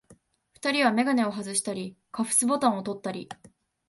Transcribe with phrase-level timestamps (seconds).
[0.55, 3.29] 二人はめがねをはずしたり、カフスボタンをとったり、